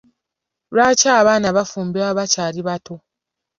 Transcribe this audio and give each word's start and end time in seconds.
Lwaki 0.73 1.07
abaana 1.19 1.47
bafumbirwa 1.57 2.09
bakyali 2.17 2.61
bato. 2.67 2.95